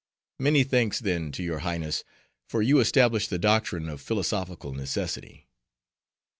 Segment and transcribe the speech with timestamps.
[0.39, 2.03] "Many thanks then to your highness;
[2.49, 5.47] for you establish the doctrine of Philosophical Necessity."